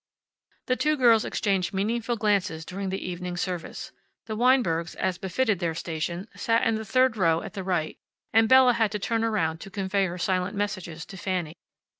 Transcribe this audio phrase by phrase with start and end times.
[0.65, 3.91] The two girls exchanged meaningful glances during the evening service.
[4.25, 7.99] The Weinbergs, as befitted their station, sat in the third row at the right,
[8.33, 11.53] and Bella had to turn around to convey her silent messages to Fanny.